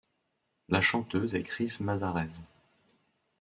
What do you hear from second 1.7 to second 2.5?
Mazarese.